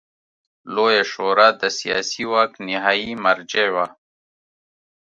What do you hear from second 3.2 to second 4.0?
مرجع وه.